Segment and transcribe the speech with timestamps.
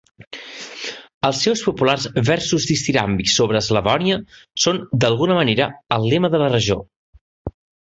[1.29, 4.21] Els seus populars versos ditiràmbics sobre Slavonia
[4.67, 6.85] són, d'alguna manera, el lema de la regió.